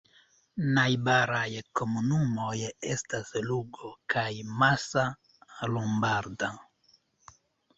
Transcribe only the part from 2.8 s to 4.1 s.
estas Lugo